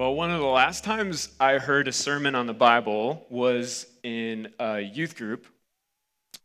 [0.00, 4.50] Well, one of the last times I heard a sermon on the Bible was in
[4.58, 5.44] a youth group.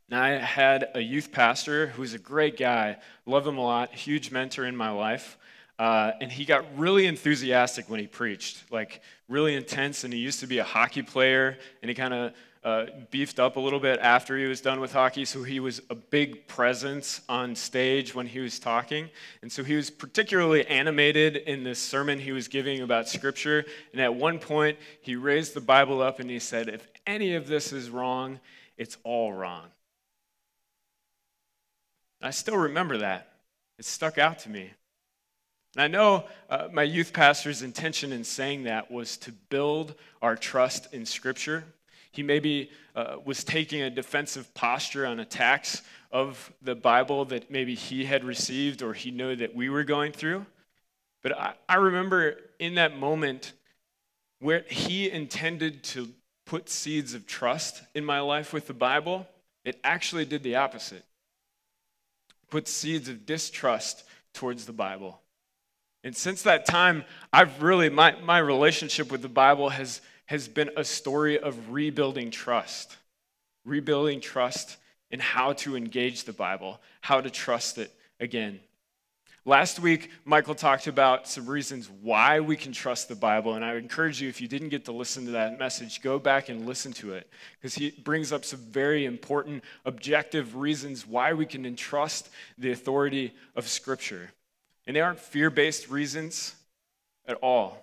[0.09, 4.30] And I had a youth pastor who's a great guy, love him a lot, huge
[4.30, 5.38] mentor in my life.
[5.78, 10.04] Uh, and he got really enthusiastic when he preached, like really intense.
[10.04, 12.34] And he used to be a hockey player, and he kind of
[12.66, 15.84] uh, beefed up a little bit after he was done with hockey, so he was
[15.92, 19.08] a big presence on stage when he was talking.
[19.44, 23.66] And so he was particularly animated in this sermon he was giving about Scripture.
[23.92, 27.46] And at one point, he raised the Bible up and he said, If any of
[27.46, 28.40] this is wrong,
[28.77, 29.68] it's all wrong.
[32.20, 33.32] I still remember that.
[33.77, 34.71] It stuck out to me.
[35.76, 40.35] And I know uh, my youth pastor's intention in saying that was to build our
[40.35, 41.65] trust in Scripture
[42.15, 45.81] he maybe uh, was taking a defensive posture on attacks
[46.12, 50.13] of the Bible that maybe he had received or he knew that we were going
[50.13, 50.46] through.
[51.21, 53.51] But I, I remember in that moment
[54.40, 56.07] where he intended to
[56.46, 59.27] put seeds of trust in my life with the Bible,
[59.65, 61.03] it actually did the opposite.
[62.49, 65.19] Put seeds of distrust towards the Bible.
[66.06, 67.03] And since that time,
[67.34, 72.31] I've really, my, my relationship with the Bible has has been a story of rebuilding
[72.31, 72.98] trust,
[73.64, 74.78] rebuilding trust
[75.12, 78.59] in how to engage the Bible, how to trust it again.
[79.48, 83.76] Last week, Michael talked about some reasons why we can trust the Bible, and I
[83.76, 86.92] encourage you, if you didn't get to listen to that message, go back and listen
[86.94, 92.30] to it, because he brings up some very important, objective reasons why we can entrust
[92.58, 94.32] the authority of Scripture.
[94.88, 96.56] And they aren't fear based reasons
[97.28, 97.81] at all.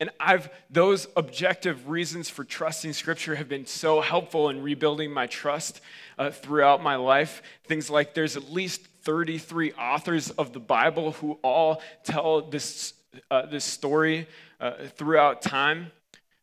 [0.00, 5.26] And I've those objective reasons for trusting Scripture have been so helpful in rebuilding my
[5.26, 5.80] trust
[6.18, 7.42] uh, throughout my life.
[7.64, 12.94] Things like there's at least 33 authors of the Bible who all tell this
[13.30, 14.28] uh, this story
[14.60, 15.90] uh, throughout time.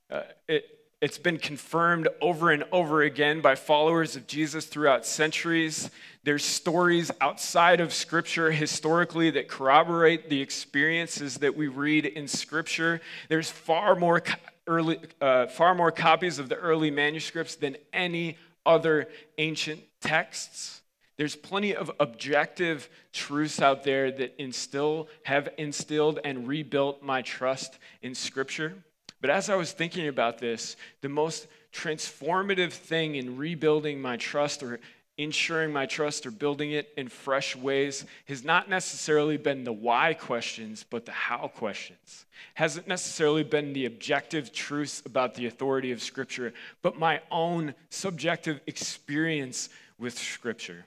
[0.10, 0.75] Uh, it,
[1.06, 5.92] it's been confirmed over and over again by followers of Jesus throughout centuries.
[6.24, 13.02] There's stories outside of Scripture historically that corroborate the experiences that we read in Scripture.
[13.30, 14.24] There's far more
[14.66, 20.82] early, uh, far more copies of the early manuscripts than any other ancient texts.
[21.18, 27.78] There's plenty of objective truths out there that instill, have instilled and rebuilt my trust
[28.02, 28.84] in Scripture.
[29.22, 34.64] But as I was thinking about this, the most transformative thing in rebuilding my trust
[34.64, 34.80] or
[35.18, 40.14] ensuring my trust or building it in fresh ways has not necessarily been the why
[40.14, 42.26] questions, but the how questions.
[42.54, 48.60] Hasn't necessarily been the objective truths about the authority of Scripture, but my own subjective
[48.68, 50.86] experience with Scripture.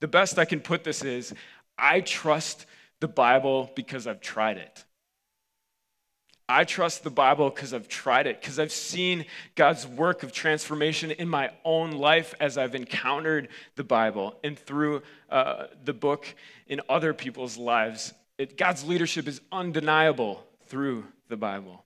[0.00, 1.34] The best I can put this is
[1.78, 2.64] I trust
[3.00, 4.84] the Bible because I've tried it.
[6.48, 9.24] I trust the Bible because I've tried it, because I've seen
[9.56, 15.02] God's work of transformation in my own life as I've encountered the Bible and through
[15.28, 16.26] uh, the book
[16.68, 18.14] in other people's lives.
[18.38, 21.84] It, God's leadership is undeniable through the Bible.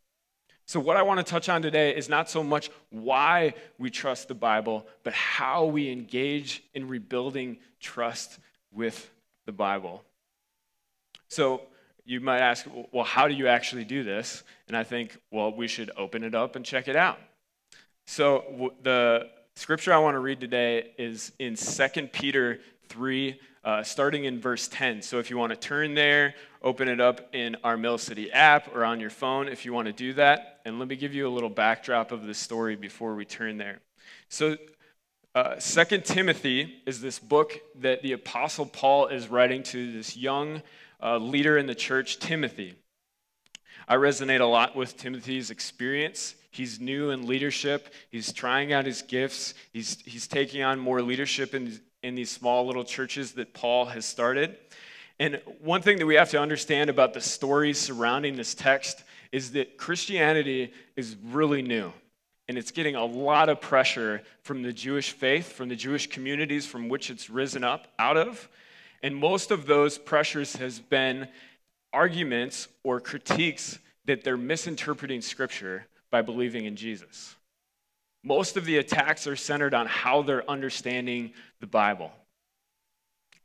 [0.66, 4.28] So, what I want to touch on today is not so much why we trust
[4.28, 8.38] the Bible, but how we engage in rebuilding trust
[8.70, 9.10] with
[9.46, 10.04] the Bible.
[11.28, 11.62] So,
[12.10, 14.42] you might ask, well, how do you actually do this?
[14.66, 17.20] And I think, well, we should open it up and check it out.
[18.08, 24.24] So the scripture I want to read today is in 2 Peter 3, uh, starting
[24.24, 25.02] in verse 10.
[25.02, 26.34] So if you want to turn there,
[26.64, 29.86] open it up in our Mill City app or on your phone if you want
[29.86, 30.62] to do that.
[30.64, 33.78] And let me give you a little backdrop of the story before we turn there.
[34.28, 34.56] So
[35.36, 40.60] uh, Second Timothy is this book that the Apostle Paul is writing to this young
[41.02, 42.74] uh, leader in the church, Timothy.
[43.88, 46.34] I resonate a lot with Timothy's experience.
[46.50, 47.92] He's new in leadership.
[48.10, 49.54] He's trying out his gifts.
[49.72, 54.04] He's, he's taking on more leadership in, in these small little churches that Paul has
[54.04, 54.56] started.
[55.18, 59.52] And one thing that we have to understand about the stories surrounding this text is
[59.52, 61.92] that Christianity is really new.
[62.48, 66.66] And it's getting a lot of pressure from the Jewish faith, from the Jewish communities
[66.66, 68.48] from which it's risen up out of.
[69.02, 71.28] And most of those pressures has been
[71.92, 77.34] arguments or critiques that they're misinterpreting scripture by believing in Jesus.
[78.22, 82.12] Most of the attacks are centered on how they're understanding the Bible.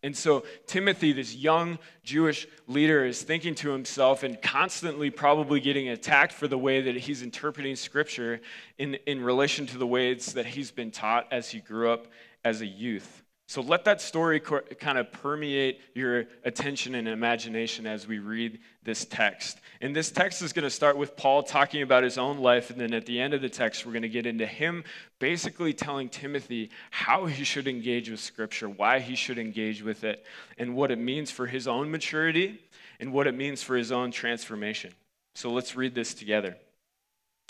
[0.04, 5.90] And so, Timothy, this young Jewish leader, is thinking to himself and constantly probably getting
[5.90, 8.42] attacked for the way that he's interpreting Scripture
[8.78, 12.08] in, in relation to the ways that he's been taught as he grew up
[12.44, 18.07] as a youth So let that story kind of permeate your attention and imagination as
[18.07, 19.59] we read this text.
[19.81, 22.71] And this text is going to start with Paul talking about his own life.
[22.71, 24.83] And then at the end of the text, we're going to get into him
[25.19, 30.25] basically telling Timothy how he should engage with Scripture, why he should engage with it,
[30.57, 32.59] and what it means for his own maturity
[33.00, 34.91] and what it means for his own transformation.
[35.36, 36.57] So let's read this together,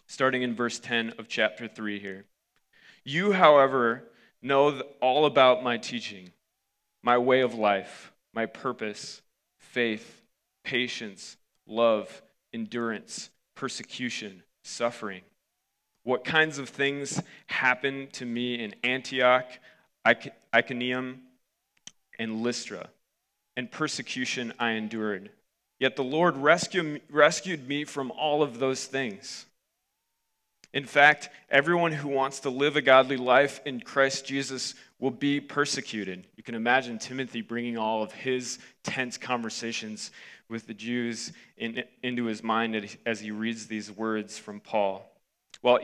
[0.08, 2.26] starting in verse 10 of chapter 3 here.
[3.06, 4.10] You, however,
[4.46, 6.30] know all about my teaching,
[7.02, 9.22] my way of life, my purpose,
[9.58, 10.22] faith,
[10.64, 11.38] patience,
[11.68, 12.22] love,
[12.54, 15.22] endurance, persecution, suffering.
[16.04, 19.48] What kinds of things happened to me in Antioch,
[20.54, 21.22] Iconium,
[22.20, 22.90] and Lystra,
[23.58, 25.32] and persecution I endured.
[25.80, 29.48] Yet the Lord rescued me from all of those things.
[30.76, 35.40] In fact, everyone who wants to live a godly life in Christ Jesus will be
[35.40, 36.28] persecuted.
[36.36, 40.12] You can imagine Timothy bringing all of his tense conversations
[40.50, 45.10] with the Jews in, into his mind as he reads these words from Paul.
[45.62, 45.80] While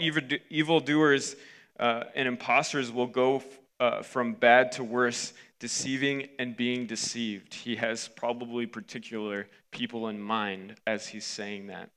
[0.49, 1.37] evildoers
[1.79, 3.41] uh, and impostors will go
[3.79, 7.53] uh, from bad to worse, deceiving and being deceived.
[7.53, 11.91] He has probably particular people in mind as he's saying that.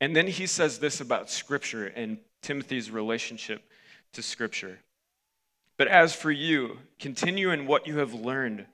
[0.00, 3.62] And then he says this about Scripture and Timothy's relationship
[4.14, 4.78] to Scripture.
[5.76, 8.66] But as for you, continue in what you have learned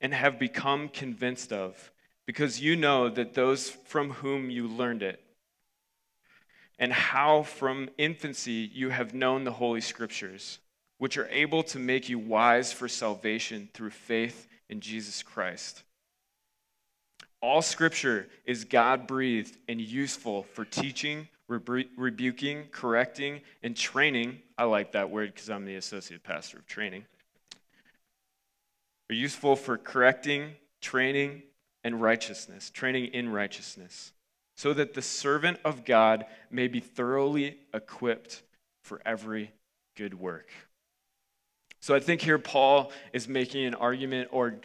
[0.00, 1.92] and have become convinced of,
[2.26, 5.20] because you know that those from whom you learned it,
[6.78, 10.58] and how from infancy you have known the Holy Scriptures,
[10.98, 15.84] which are able to make you wise for salvation through faith in Jesus Christ.
[17.42, 24.40] All scripture is God breathed and useful for teaching, rebu- rebuking, correcting, and training.
[24.56, 27.04] I like that word because I'm the associate pastor of training.
[29.10, 31.42] Are useful for correcting, training,
[31.82, 34.12] and righteousness, training in righteousness,
[34.56, 38.42] so that the servant of God may be thoroughly equipped
[38.84, 39.50] for every
[39.96, 40.48] good work.
[41.80, 44.60] So I think here Paul is making an argument or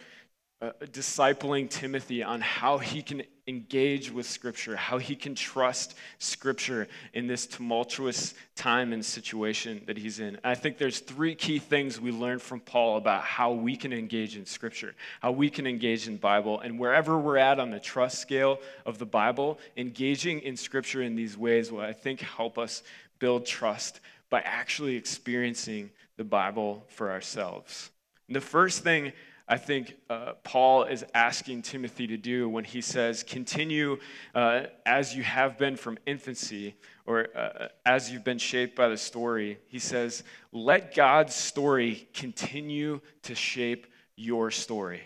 [0.60, 6.88] uh, discipling Timothy on how he can engage with Scripture, how he can trust Scripture
[7.14, 10.36] in this tumultuous time and situation that he's in.
[10.42, 14.36] I think there's three key things we learn from Paul about how we can engage
[14.36, 18.18] in Scripture, how we can engage in Bible, and wherever we're at on the trust
[18.18, 22.82] scale of the Bible, engaging in Scripture in these ways will, I think, help us
[23.20, 27.90] build trust by actually experiencing the Bible for ourselves.
[28.26, 29.12] And the first thing
[29.50, 33.98] I think uh, Paul is asking Timothy to do when he says, continue
[34.34, 36.74] uh, as you have been from infancy,
[37.06, 39.58] or uh, as you've been shaped by the story.
[39.68, 40.22] He says,
[40.52, 43.86] let God's story continue to shape
[44.16, 45.00] your story.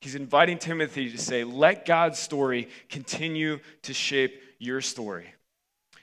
[0.00, 5.34] He's inviting Timothy to say, let God's story continue to shape your story.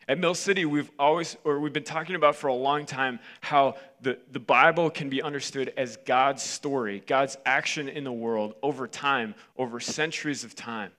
[0.10, 3.76] At Mill City, we've always, or we've been talking about for a long time, how
[4.00, 8.88] the, the Bible can be understood as God's story, God's action in the world over
[8.88, 10.92] time, over centuries of time.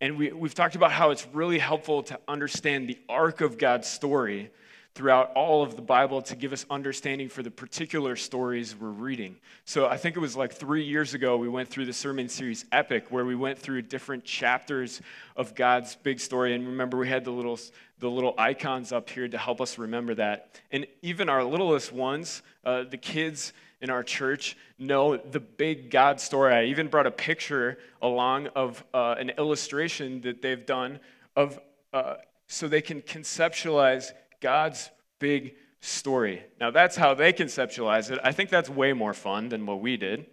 [0.00, 3.88] And we, we've talked about how it's really helpful to understand the arc of God's
[3.88, 4.50] story
[4.96, 9.36] throughout all of the Bible to give us understanding for the particular stories we're reading.
[9.66, 12.64] So I think it was like three years ago we went through the sermon series
[12.72, 15.02] Epic, where we went through different chapters
[15.36, 16.54] of God's big story.
[16.54, 17.60] And remember, we had the little
[17.98, 20.60] the little icons up here to help us remember that.
[20.72, 26.20] And even our littlest ones, uh, the kids in our church, know the big God
[26.22, 26.54] story.
[26.54, 31.00] I even brought a picture along of uh, an illustration that they've done
[31.36, 31.58] of
[31.92, 32.14] uh,
[32.46, 34.12] so they can conceptualize
[34.46, 36.44] God's big story.
[36.60, 38.20] Now, that's how they conceptualize it.
[38.22, 40.24] I think that's way more fun than what we did.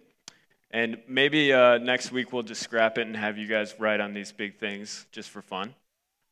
[0.70, 4.14] And maybe uh, next week we'll just scrap it and have you guys write on
[4.14, 5.74] these big things just for fun.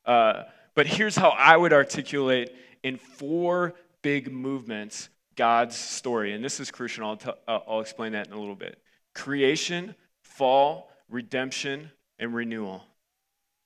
[0.07, 0.45] Uh,
[0.77, 2.53] but here's how I would articulate
[2.85, 6.35] in four big movements God's story.
[6.35, 7.05] And this is crucial.
[7.05, 8.79] I'll, t- I'll explain that in a little bit
[9.13, 12.85] creation, fall, redemption, and renewal.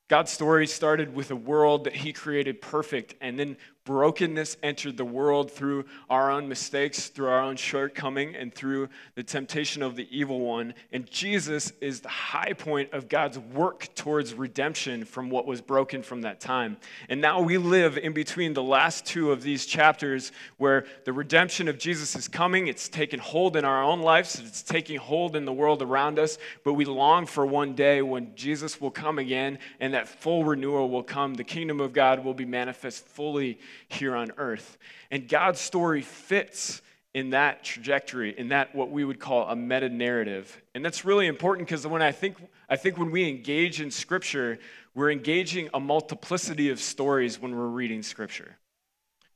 [0.09, 3.57] God's story started with a world that He created perfect, and then
[3.87, 9.23] brokenness entered the world through our own mistakes, through our own shortcoming, and through the
[9.23, 10.75] temptation of the evil one.
[10.93, 16.03] And Jesus is the high point of God's work towards redemption from what was broken
[16.03, 16.77] from that time.
[17.09, 21.69] And now we live in between the last two of these chapters where the redemption
[21.69, 22.67] of Jesus is coming.
[22.67, 26.39] It's taken hold in our own lives, it's taking hold in the world around us.
[26.65, 30.91] But we long for one day when Jesus will come again and that full renewal
[30.91, 31.35] will come.
[31.35, 34.79] The kingdom of God will be manifest fully here on earth.
[35.11, 36.83] And God's story fits
[37.15, 40.61] in that trajectory, in that what we would call a meta narrative.
[40.75, 42.37] And that's really important because when I think,
[42.69, 44.59] I think when we engage in Scripture,
[44.95, 48.57] we're engaging a multiplicity of stories when we're reading Scripture.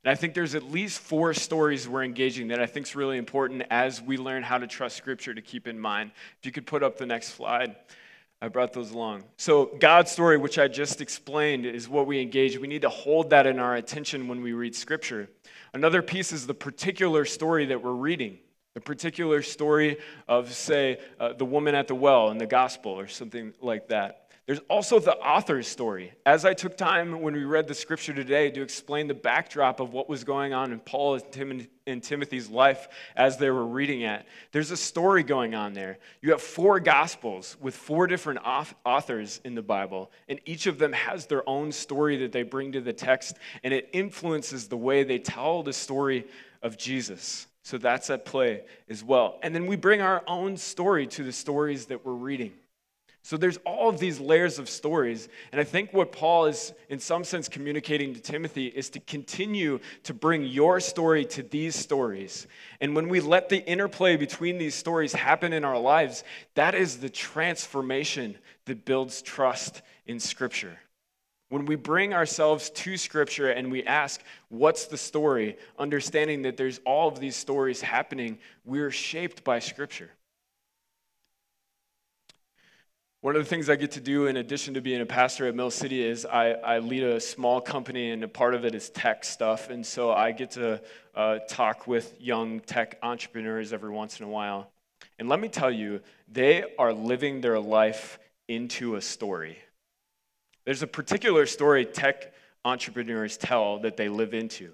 [0.03, 3.17] And I think there's at least four stories we're engaging that I think is really
[3.17, 6.11] important as we learn how to trust Scripture to keep in mind.
[6.39, 7.75] If you could put up the next slide.
[8.41, 9.23] I brought those along.
[9.37, 12.57] So, God's story, which I just explained, is what we engage.
[12.57, 15.29] We need to hold that in our attention when we read Scripture.
[15.73, 18.39] Another piece is the particular story that we're reading.
[18.73, 23.07] The particular story of, say, uh, the woman at the well in the gospel or
[23.07, 24.20] something like that.
[24.51, 26.11] There's also the author's story.
[26.25, 29.93] As I took time when we read the scripture today to explain the backdrop of
[29.93, 31.21] what was going on in Paul
[31.87, 35.99] and Timothy's life as they were reading it, there's a story going on there.
[36.21, 40.91] You have four gospels with four different authors in the Bible, and each of them
[40.91, 45.05] has their own story that they bring to the text, and it influences the way
[45.05, 46.25] they tell the story
[46.61, 47.47] of Jesus.
[47.63, 49.39] So that's at play as well.
[49.43, 52.51] And then we bring our own story to the stories that we're reading.
[53.23, 55.29] So there's all of these layers of stories.
[55.51, 59.79] And I think what Paul is, in some sense, communicating to Timothy is to continue
[60.03, 62.47] to bring your story to these stories.
[62.79, 66.23] And when we let the interplay between these stories happen in our lives,
[66.55, 70.79] that is the transformation that builds trust in Scripture.
[71.49, 75.57] When we bring ourselves to Scripture and we ask, What's the story?
[75.77, 80.09] understanding that there's all of these stories happening, we're shaped by Scripture.
[83.21, 85.53] One of the things I get to do in addition to being a pastor at
[85.53, 88.89] Mill City is I, I lead a small company, and a part of it is
[88.89, 89.69] tech stuff.
[89.69, 90.81] And so I get to
[91.13, 94.71] uh, talk with young tech entrepreneurs every once in a while.
[95.19, 96.01] And let me tell you,
[96.31, 99.59] they are living their life into a story.
[100.65, 102.33] There's a particular story tech
[102.65, 104.71] entrepreneurs tell that they live into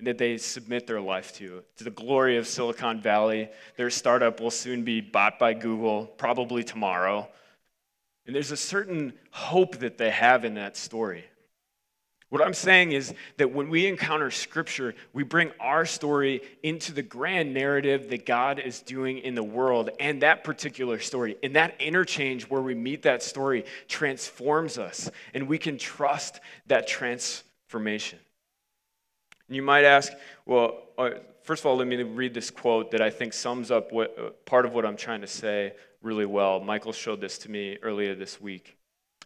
[0.00, 1.62] that they submit their life to.
[1.76, 6.64] To the glory of Silicon Valley, their startup will soon be bought by Google, probably
[6.64, 7.28] tomorrow.
[8.26, 11.24] And there's a certain hope that they have in that story.
[12.32, 17.02] What I'm saying is that when we encounter Scripture, we bring our story into the
[17.02, 21.36] grand narrative that God is doing in the world and that particular story.
[21.42, 26.86] And that interchange where we meet that story transforms us, and we can trust that
[26.86, 28.18] transformation.
[29.48, 30.10] And you might ask,
[30.46, 31.10] well, uh,
[31.42, 34.30] first of all, let me read this quote that I think sums up what, uh,
[34.46, 36.60] part of what I'm trying to say really well.
[36.60, 38.76] Michael showed this to me earlier this week.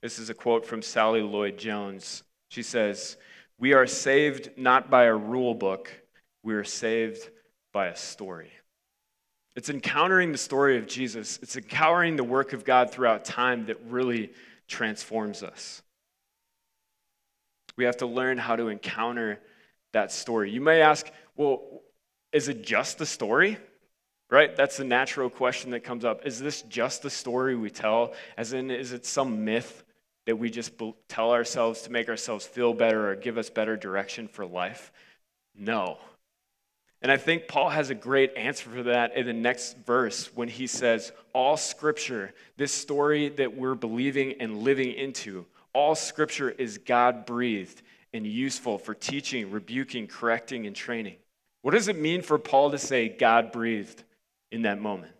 [0.02, 2.22] This is a quote from Sally Lloyd Jones.
[2.48, 3.16] She says,
[3.58, 5.90] We are saved not by a rule book,
[6.42, 7.30] we are saved
[7.72, 8.50] by a story.
[9.56, 13.78] It's encountering the story of Jesus, it's encountering the work of God throughout time that
[13.88, 14.32] really
[14.68, 15.82] transforms us.
[17.76, 19.40] We have to learn how to encounter
[19.92, 20.50] that story.
[20.50, 21.82] You may ask, well,
[22.32, 23.58] is it just a story?
[24.28, 24.56] Right?
[24.56, 26.26] That's the natural question that comes up.
[26.26, 28.14] Is this just the story we tell?
[28.36, 29.84] As in, is it some myth
[30.26, 30.72] that we just
[31.08, 34.92] tell ourselves to make ourselves feel better or give us better direction for life?
[35.56, 35.98] No.
[37.02, 40.48] And I think Paul has a great answer for that in the next verse when
[40.48, 46.78] he says, All scripture, this story that we're believing and living into, all scripture is
[46.78, 51.16] God breathed and useful for teaching, rebuking, correcting, and training.
[51.62, 54.02] What does it mean for Paul to say God breathed?
[54.50, 55.12] In that moment.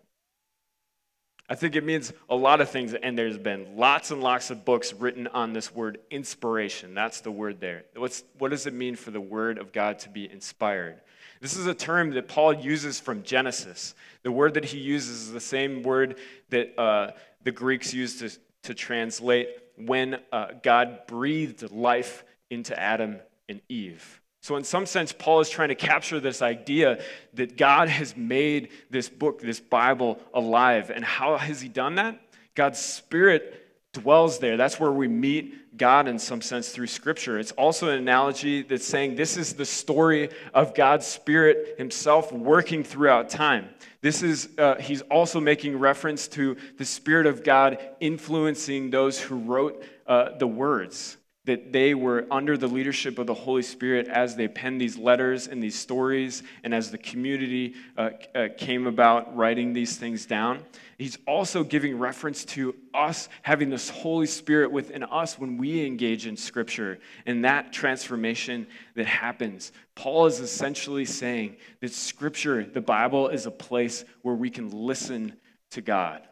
[1.49, 4.65] I think it means a lot of things, and there's been lots and lots of
[4.65, 6.93] books written on this word inspiration.
[6.93, 7.85] That's the word there.
[7.95, 10.99] What's, what does it mean for the word of God to be inspired?
[11.39, 13.95] This is a term that Paul uses from Genesis.
[14.23, 16.17] The word that he uses is the same word
[16.49, 17.11] that uh,
[17.43, 18.29] the Greeks used to,
[18.63, 24.19] to translate when uh, God breathed life into Adam and Eve.
[24.47, 28.69] So, in some sense, Paul is trying to capture this idea that God has made
[28.89, 30.89] this book, this Bible, alive.
[30.89, 32.17] And how has he done that?
[32.55, 34.55] God's Spirit dwells there.
[34.55, 37.37] That's where we meet God in some sense through Scripture.
[37.37, 42.85] It's also an analogy that's saying this is the story of God's Spirit Himself working
[42.85, 43.67] throughout time.
[43.99, 49.39] This is, uh, he's also making reference to the Spirit of God influencing those who
[49.39, 51.16] wrote uh, the words
[51.47, 55.47] that they were under the leadership of the Holy Spirit as they penned these letters
[55.47, 60.59] and these stories, and as the community uh, uh, came about writing these things down.
[60.97, 66.27] He's also giving reference to us having this Holy Spirit within us when we engage
[66.27, 69.71] in Scripture and that transformation that happens.
[69.95, 75.33] Paul is essentially saying that Scripture, the Bible, is a place where we can listen
[75.71, 76.27] to God.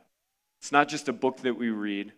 [0.60, 2.12] It's not just a book that we read,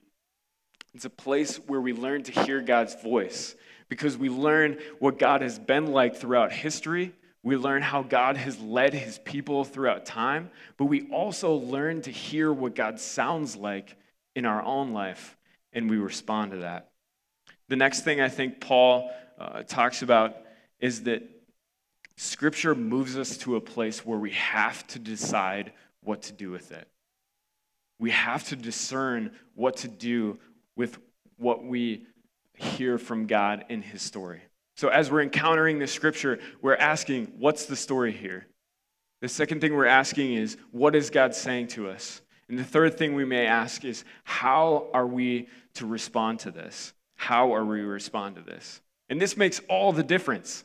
[0.93, 3.55] it's a place where we learn to hear God's voice
[3.89, 7.13] because we learn what God has been like throughout history.
[7.43, 12.11] We learn how God has led his people throughout time, but we also learn to
[12.11, 13.95] hear what God sounds like
[14.35, 15.37] in our own life,
[15.71, 16.89] and we respond to that.
[17.69, 20.35] The next thing I think Paul uh, talks about
[20.79, 21.23] is that
[22.17, 26.71] Scripture moves us to a place where we have to decide what to do with
[26.71, 26.87] it.
[27.99, 30.39] We have to discern what to do
[30.77, 30.97] with
[31.35, 32.05] what we
[32.53, 34.41] hear from God in His story.
[34.77, 38.47] So, as we're encountering the scripture, we're asking, what's the story here?
[39.21, 42.21] The second thing we're asking is, what is God saying to us?
[42.47, 46.93] And the third thing we may ask is, how are we to respond to this?
[47.15, 48.81] How are we to respond to this?
[49.09, 50.63] And this makes all the difference.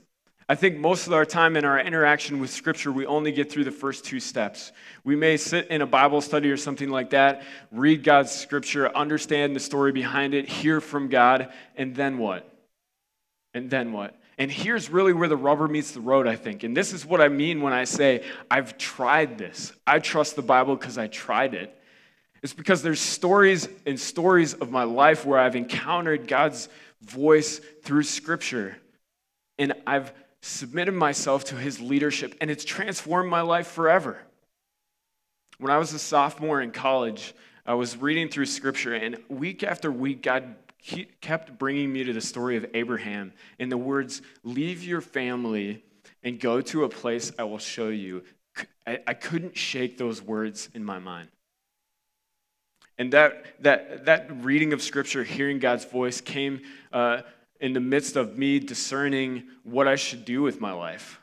[0.53, 3.65] I think most of our time in our interaction with Scripture, we only get through
[3.65, 4.71] the first two steps.
[5.03, 9.57] We may sit in a Bible study or something like that, read God's Scripture, understand
[9.57, 12.47] the story behind it, hear from God, and then what?
[13.55, 14.21] And then what?
[14.37, 16.65] And here's really where the rubber meets the road, I think.
[16.65, 19.73] And this is what I mean when I say, I've tried this.
[19.87, 21.75] I trust the Bible because I tried it.
[22.43, 26.69] It's because there's stories and stories of my life where I've encountered God's
[27.01, 28.77] voice through Scripture.
[29.59, 34.19] And I've submitted myself to His leadership, and it's transformed my life forever.
[35.59, 37.35] When I was a sophomore in college,
[37.65, 40.57] I was reading through Scripture, and week after week, God
[41.21, 45.85] kept bringing me to the story of Abraham in the words, Leave your family
[46.25, 48.25] and go to a place I will show you.
[48.87, 51.29] I, I couldn't shake those words in my mind.
[52.99, 57.23] And that, that, that reading of Scripture, hearing God's voice, came uh,
[57.63, 61.21] in the midst of me discerning what I should do with my life,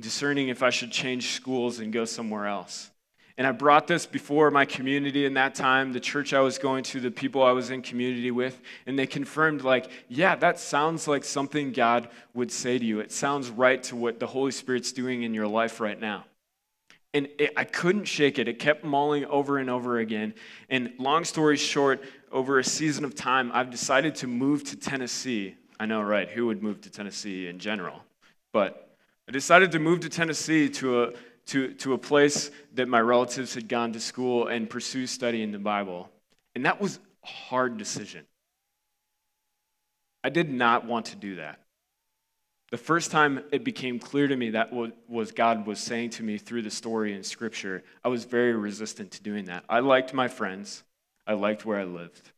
[0.00, 2.90] discerning if I should change schools and go somewhere else.
[3.36, 6.84] And I brought this before my community in that time, the church I was going
[6.84, 11.06] to, the people I was in community with, and they confirmed, like, yeah, that sounds
[11.06, 13.00] like something God would say to you.
[13.00, 16.24] It sounds right to what the Holy Spirit's doing in your life right now.
[17.12, 18.48] And it, I couldn't shake it.
[18.48, 20.34] It kept mulling over and over again.
[20.70, 25.56] And long story short, over a season of time, I've decided to move to Tennessee.
[25.84, 26.30] I know, right?
[26.30, 28.02] Who would move to Tennessee in general?
[28.54, 28.96] But
[29.28, 31.12] I decided to move to Tennessee to a
[31.48, 35.58] to, to a place that my relatives had gone to school and pursue studying the
[35.58, 36.08] Bible.
[36.54, 38.24] And that was a hard decision.
[40.22, 41.60] I did not want to do that.
[42.70, 46.22] The first time it became clear to me that what was God was saying to
[46.22, 49.64] me through the story in Scripture, I was very resistant to doing that.
[49.68, 50.82] I liked my friends,
[51.26, 52.30] I liked where I lived.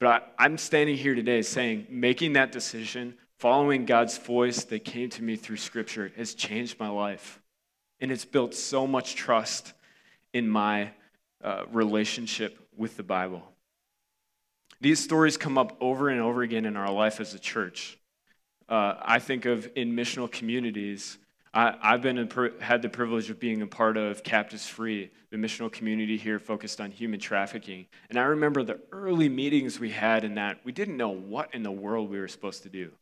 [0.00, 0.08] But
[0.38, 5.22] I, I'm standing here today saying, making that decision, following God's voice that came to
[5.22, 7.40] me through Scripture, has changed my life.
[8.00, 9.74] And it's built so much trust
[10.32, 10.90] in my
[11.44, 13.42] uh, relationship with the Bible.
[14.80, 17.98] These stories come up over and over again in our life as a church.
[18.68, 21.18] Uh, I think of in missional communities.
[21.52, 25.70] I, have been had the privilege of being a part of Captives Free, the missional
[25.70, 27.86] community here focused on human trafficking.
[28.08, 31.64] And I remember the early meetings we had in that we didn't know what in
[31.64, 32.92] the world we were supposed to do.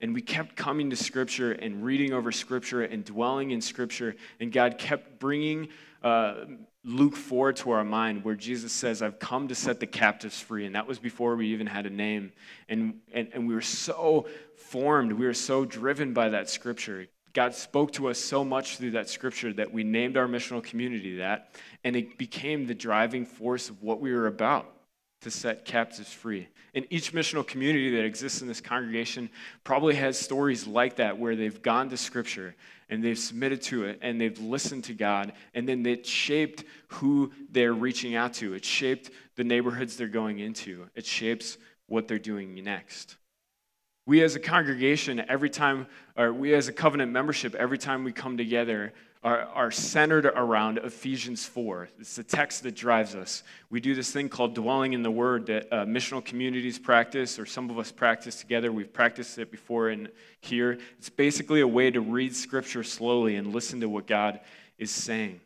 [0.00, 4.16] And we kept coming to Scripture and reading over Scripture and dwelling in Scripture.
[4.40, 5.68] And God kept bringing
[6.02, 6.44] uh,
[6.84, 10.64] Luke 4 to our mind, where Jesus says, I've come to set the captives free.
[10.64, 12.32] And that was before we even had a name.
[12.68, 17.08] And, and, and we were so formed, we were so driven by that Scripture.
[17.36, 21.18] God spoke to us so much through that Scripture that we named our missional community
[21.18, 21.50] that.
[21.84, 24.72] And it became the driving force of what we were about
[25.20, 26.48] to set captives free.
[26.72, 29.28] And each missional community that exists in this congregation
[29.64, 32.56] probably has stories like that where they've gone to Scripture
[32.88, 37.32] and they've submitted to it and they've listened to God and then it shaped who
[37.50, 38.54] they're reaching out to.
[38.54, 40.86] It shaped the neighborhoods they're going into.
[40.94, 43.18] It shapes what they're doing next.
[44.06, 48.12] We as a congregation, every time, or we as a covenant membership, every time we
[48.12, 48.92] come together,
[49.24, 51.88] are, are centered around Ephesians 4.
[51.98, 53.42] It's the text that drives us.
[53.68, 57.46] We do this thing called dwelling in the Word that uh, missional communities practice, or
[57.46, 58.70] some of us practice together.
[58.70, 60.08] We've practiced it before in
[60.40, 60.78] here.
[60.98, 64.38] It's basically a way to read Scripture slowly and listen to what God
[64.78, 65.40] is saying.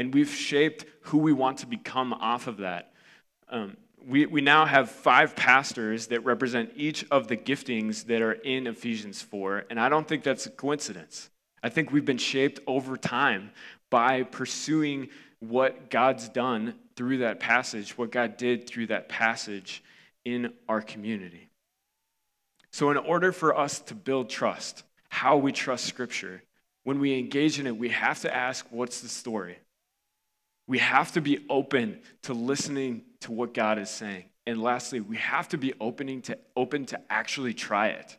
[0.00, 2.92] And we've shaped who we want to become off of that.
[3.48, 8.32] Um, we, we now have five pastors that represent each of the giftings that are
[8.32, 11.28] in Ephesians 4, and I don't think that's a coincidence.
[11.62, 13.50] I think we've been shaped over time
[13.90, 15.08] by pursuing
[15.40, 19.82] what God's done through that passage, what God did through that passage
[20.24, 21.50] in our community.
[22.70, 26.42] So, in order for us to build trust, how we trust Scripture,
[26.84, 29.58] when we engage in it, we have to ask, what's the story?
[30.68, 34.24] We have to be open to listening to what God is saying.
[34.46, 38.16] And lastly, we have to be opening to, open to actually try it,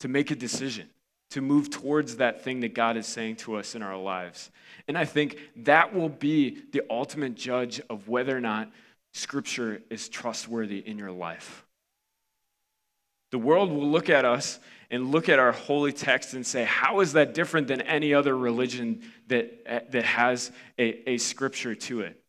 [0.00, 0.88] to make a decision
[1.34, 4.52] to move towards that thing that God is saying to us in our lives.
[4.86, 8.70] And I think that will be the ultimate judge of whether or not
[9.12, 11.64] Scripture is trustworthy in your life.
[13.32, 14.60] The world will look at us
[14.92, 18.38] and look at our holy text and say, How is that different than any other
[18.38, 22.23] religion that, that has a, a scripture to it?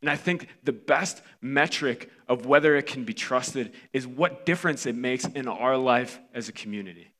[0.00, 4.86] And I think the best metric of whether it can be trusted is what difference
[4.86, 7.12] it makes in our life as a community.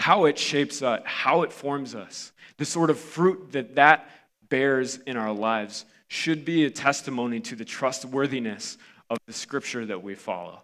[0.00, 2.32] How it shapes us, how it forms us.
[2.56, 4.08] The sort of fruit that that
[4.48, 8.78] bears in our lives should be a testimony to the trustworthiness
[9.08, 10.60] of the scripture that we follow.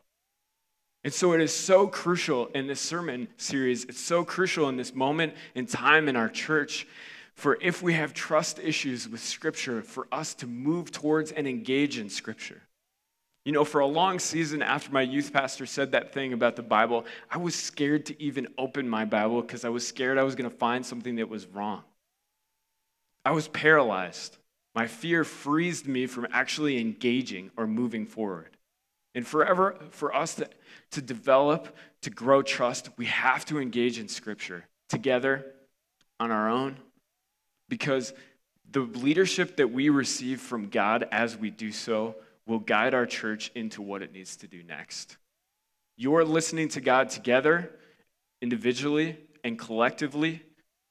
[1.04, 4.94] And so it is so crucial in this sermon series, it's so crucial in this
[4.94, 6.86] moment in time in our church
[7.38, 11.96] for if we have trust issues with Scripture, for us to move towards and engage
[11.96, 12.60] in Scripture.
[13.44, 16.64] You know, for a long season after my youth pastor said that thing about the
[16.64, 20.34] Bible, I was scared to even open my Bible because I was scared I was
[20.34, 21.84] going to find something that was wrong.
[23.24, 24.36] I was paralyzed.
[24.74, 28.56] My fear freezed me from actually engaging or moving forward.
[29.14, 30.48] And forever, for us to,
[30.90, 35.46] to develop, to grow trust, we have to engage in Scripture together
[36.18, 36.78] on our own
[37.68, 38.12] because
[38.70, 43.50] the leadership that we receive from God as we do so will guide our church
[43.54, 45.16] into what it needs to do next.
[45.96, 47.70] Your listening to God together,
[48.40, 50.42] individually and collectively,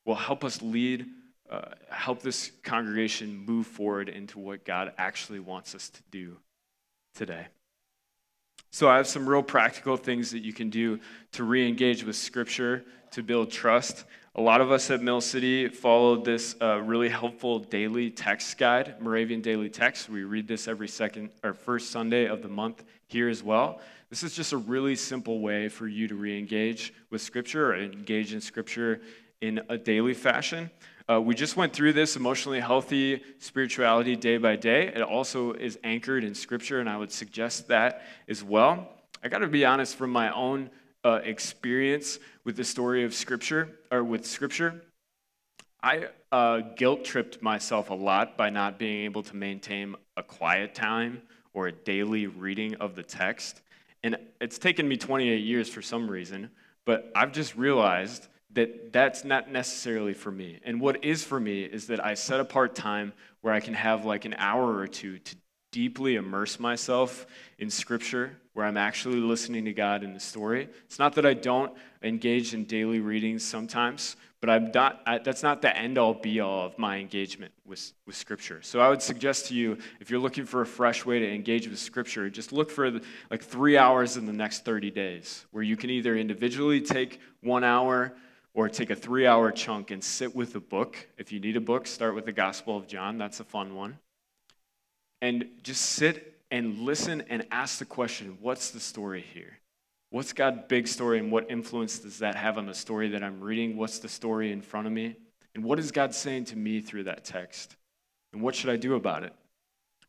[0.05, 1.05] will help us lead,
[1.49, 6.37] uh, help this congregation move forward into what God actually wants us to do
[7.15, 7.47] today.
[8.69, 10.99] So, I have some real practical things that you can do
[11.33, 14.05] to re engage with Scripture to build trust.
[14.39, 19.01] A lot of us at Mill City followed this uh, really helpful daily text guide,
[19.01, 20.09] Moravian Daily Text.
[20.09, 23.81] We read this every second or first Sunday of the month here as well.
[24.11, 27.77] This is just a really simple way for you to re engage with Scripture or
[27.77, 29.01] engage in Scripture
[29.41, 30.69] in a daily fashion.
[31.09, 34.89] Uh, we just went through this emotionally healthy spirituality day by day.
[34.89, 38.87] It also is anchored in Scripture, and I would suggest that as well.
[39.23, 40.69] I got to be honest, from my own
[41.07, 44.81] uh, experience with the story of Scripture, or with Scripture,
[45.81, 50.75] I uh, guilt tripped myself a lot by not being able to maintain a quiet
[50.75, 51.21] time
[51.53, 53.61] or a daily reading of the text.
[54.03, 56.49] And it's taken me 28 years for some reason,
[56.83, 60.59] but I've just realized that that's not necessarily for me.
[60.65, 64.03] And what is for me is that I set apart time where I can have
[64.03, 65.35] like an hour or two to
[65.71, 67.27] deeply immerse myself
[67.59, 70.67] in Scripture, where I'm actually listening to God in the story.
[70.85, 75.43] It's not that I don't engage in daily readings sometimes, but I'm not, I, that's
[75.43, 78.63] not the end all be all of my engagement with, with Scripture.
[78.63, 81.67] So I would suggest to you, if you're looking for a fresh way to engage
[81.67, 85.61] with Scripture, just look for the, like three hours in the next 30 days, where
[85.61, 88.15] you can either individually take one hour
[88.55, 91.07] or take a three hour chunk and sit with a book.
[91.19, 93.99] If you need a book, start with the Gospel of John, that's a fun one
[95.21, 99.57] and just sit and listen and ask the question what's the story here?
[100.09, 103.41] What's God's big story and what influence does that have on the story that I'm
[103.41, 103.75] reading?
[103.75, 105.17] What's the story in front of me?
[105.53, 107.75] And what is God saying to me through that text?
[108.31, 109.33] And what should I do about it?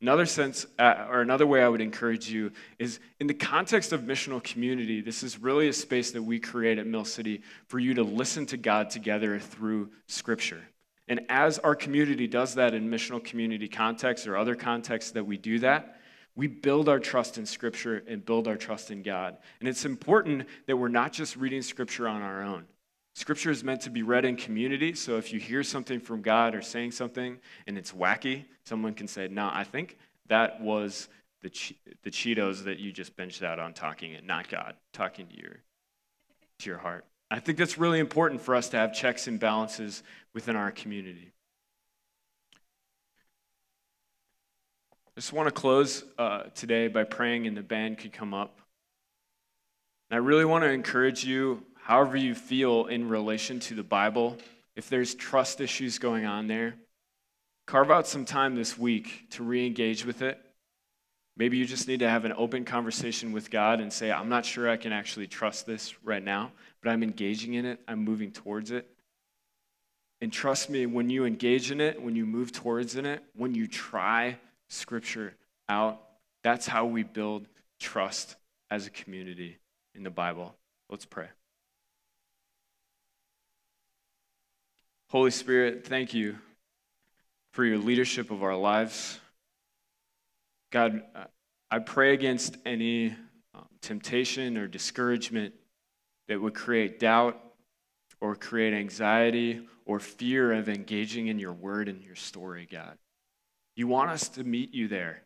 [0.01, 4.03] Another sense, uh, or another way I would encourage you is in the context of
[4.03, 7.94] missional community, this is really a space that we create at Mill City for you
[7.94, 10.62] to listen to God together through Scripture.
[11.09, 15.37] And as our community does that in missional community context or other contexts that we
[15.37, 15.97] do that,
[16.38, 19.37] we build our trust in Scripture and build our trust in God.
[19.59, 22.64] And it's important that we're not just reading Scripture on our own.
[23.16, 26.55] Scripture is meant to be read in community, so if you hear something from God
[26.55, 29.98] or saying something and it's wacky, someone can say, No, I think
[30.29, 31.09] that was
[31.42, 35.27] the, che- the Cheetos that you just benched out on talking and not God talking
[35.27, 35.57] to your,
[36.61, 37.05] to your heart.
[37.33, 41.33] I think that's really important for us to have checks and balances within our community.
[45.18, 48.61] I just want to close uh, today by praying, and the band could come up.
[50.09, 54.37] And I really want to encourage you, however you feel in relation to the Bible,
[54.76, 56.76] if there's trust issues going on there,
[57.66, 60.40] carve out some time this week to re engage with it.
[61.37, 64.46] Maybe you just need to have an open conversation with God and say, I'm not
[64.46, 68.31] sure I can actually trust this right now but I'm engaging in it, I'm moving
[68.31, 68.88] towards it.
[70.20, 73.57] And trust me, when you engage in it, when you move towards in it, when
[73.57, 75.35] you try scripture
[75.68, 76.00] out,
[76.42, 77.46] that's how we build
[77.81, 78.37] trust
[78.70, 79.59] as a community
[79.94, 80.54] in the Bible.
[80.88, 81.26] Let's pray.
[85.11, 86.37] Holy Spirit, thank you
[87.52, 89.18] for your leadership of our lives.
[90.70, 91.02] God,
[91.70, 93.14] I pray against any
[93.54, 95.54] um, temptation or discouragement
[96.28, 97.40] that would create doubt
[98.20, 102.98] or create anxiety or fear of engaging in your word and your story, God.
[103.79, 105.23] You want us to meet you there.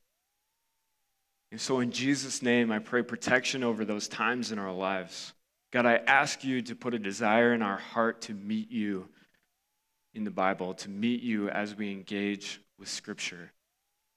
[1.52, 5.32] And so, in Jesus' name, I pray protection over those times in our lives.
[5.70, 9.08] God, I ask you to put a desire in our heart to meet you
[10.12, 13.52] in the Bible, to meet you as we engage with Scripture.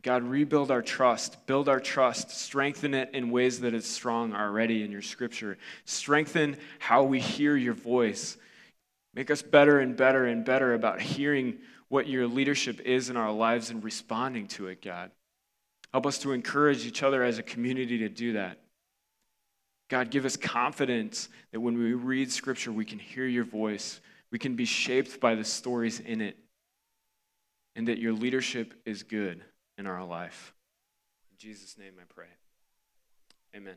[0.01, 4.83] God, rebuild our trust, build our trust, strengthen it in ways that it's strong already
[4.83, 5.57] in your Scripture.
[5.85, 8.35] Strengthen how we hear your voice.
[9.13, 13.31] Make us better and better and better about hearing what your leadership is in our
[13.31, 15.11] lives and responding to it, God.
[15.91, 18.59] Help us to encourage each other as a community to do that.
[19.89, 24.01] God, give us confidence that when we read Scripture, we can hear your voice.
[24.31, 26.37] We can be shaped by the stories in it.
[27.75, 29.43] And that your leadership is good
[29.77, 30.53] in our life.
[31.31, 32.27] In Jesus' name I pray.
[33.55, 33.75] Amen.